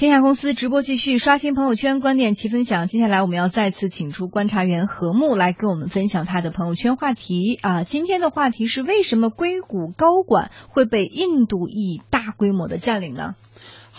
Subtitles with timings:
[0.00, 2.86] 天下公司直播继续刷新朋友圈，观点齐分享。
[2.86, 7.84] 接下来我们要再次请出观察员何木来跟我们分享他的朋友圈话题啊。
[7.84, 13.34] 今天的话题是为什么硅谷高管会被印度裔大规模的占领呢？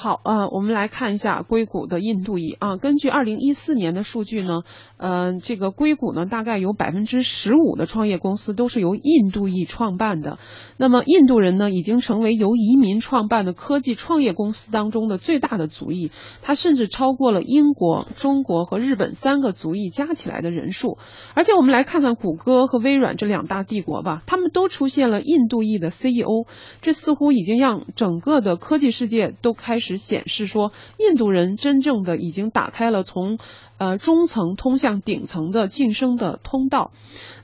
[0.04, 2.76] 好，呃，我们来看一下硅谷的印度裔啊。
[2.76, 4.64] 根据二零一四年的数据呢，
[4.98, 10.40] 呃，这个硅谷呢，大概有百分之十五的创业公司都是由印度裔创办的。
[10.78, 16.10] 那么，印度人呢，已经成为由移民创办的科技创业公司当中的最大的族裔，
[16.42, 20.98] 它甚至超过了英国、中国和日本三个族裔加起来的人数。
[21.36, 26.48] 而且，我们来看看谷歌和微软这两大帝国吧，他们都出现了印度裔的 CEO，
[26.82, 29.91] 这似乎已经让整个的科技世界都开始。
[29.92, 33.40] 只显示说，印度人真正的已经打开了从，
[33.78, 36.92] 呃中层通向顶层的晋升的通道。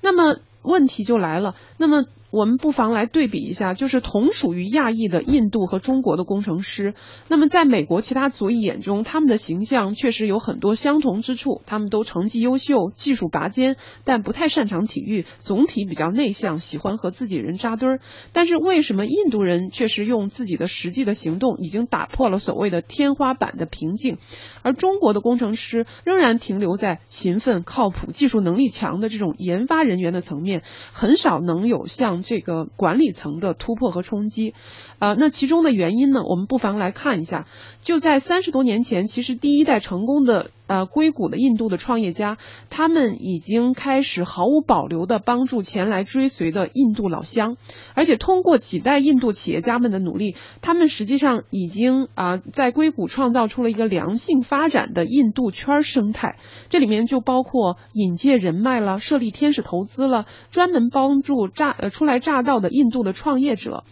[0.02, 2.06] 那么问题就来了，那么。
[2.30, 6.94] 我们不妨来对比一下，就是同属于亚裔的印度和中国的工程师。
[7.30, 11.62] 那么，在美国其他族裔眼中，他们的形象确实有很多相同之处。
[11.66, 18.00] 他们都成绩优秀，技术拔尖，但不太擅长体育，总体比较内向，喜欢和自己人扎堆儿。
[18.34, 24.18] 但是，为什么印度人确实用自己的实际的行动，已经打破了所谓的天花板的瓶颈，
[24.64, 32.17] 而中国的工程师仍然停留在勤奋、靠谱、技术能力强的这种研发人员的层面，很少能有像。
[32.22, 34.54] 这个管理层的突破和冲击，
[35.00, 36.22] 啊，那其中的原因呢？
[36.24, 37.46] 我们不妨来看一下。
[37.84, 42.38] 就在三十多年前，其实第一代成功的呃硅谷的印度的创业家，
[42.70, 47.58] 他们已经开始毫无保留的帮助前来追随的印度老乡，
[47.96, 56.38] 而且通过几代印度企业家们的努力，他们实际上已经啊在硅谷创造出了一个良性发展的印度圈生态。
[56.70, 63.84] 这里面就包括引介人脉了，设立天使投资了，专门帮助乍呃初来乍到的印度的创业者。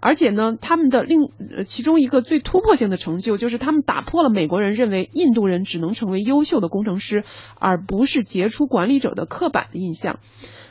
[0.00, 1.20] 而且呢，他们的另
[1.66, 7.24] 其中一个最突破性的成就，就是他们打破了美国人认为印度人只能成为优秀的工程师，
[7.58, 10.18] 而不是杰出管理者的刻板的印象。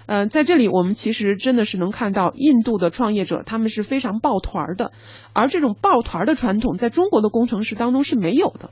[0.08, 4.92] 嗯，在这里我们其实真的是能看到印度的创业者，他们是非常抱团的，
[5.34, 8.72] 而这种抱团的传统，在中国的工程师当中是没有的。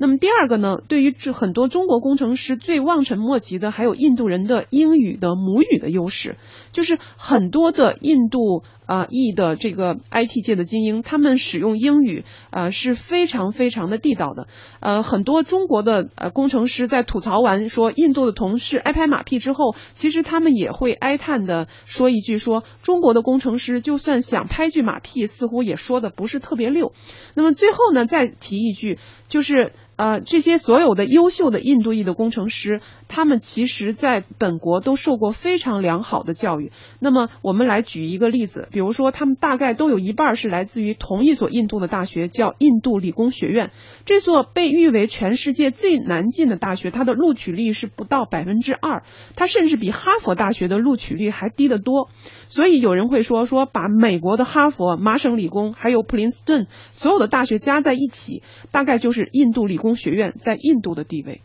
[0.00, 6.36] 那么第二个呢，对于这很多中国工程师最望尘莫及的，还有印度人的英语的母语的优势，
[6.70, 14.46] 就是很多的印度啊裔的这个 IT 界的精英，他们使用英语啊是非常非常的地道的。
[14.78, 26.92] 呃，很多中国的呃工程师在吐槽完说印度的同事爱拍马屁之后，其实他们也会哀叹的说一句说中国的工程师就算想拍句马屁，似乎也说的不是特别溜。
[27.34, 29.72] 那么最后呢，再提一句就是。
[29.98, 36.70] 呃，这些所有的优秀的印度裔的工程师，他们其实在本国都受过非常良好的教育。
[37.00, 43.72] 那么，我们来举一个例子，比如说，他们大概都有一半是来自于同一所印度的大学，叫印度理工学院。
[44.04, 49.02] 这所被誉为全世界最难进的大学，它的录取率是不到百分之二，
[49.34, 52.08] 它甚至比哈佛大学的录取率还低得多。
[52.46, 59.98] 所以有人会说，说把美国的哈佛、麻省理工还有普林斯顿所有的大学加在一起，大概就是印度理工工。
[59.98, 61.40] 学院在印度的地位。